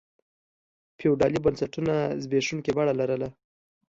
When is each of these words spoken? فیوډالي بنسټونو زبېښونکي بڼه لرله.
فیوډالي 0.97 1.39
بنسټونو 1.45 1.93
زبېښونکي 2.23 2.71
بڼه 2.77 2.93
لرله. 2.99 3.29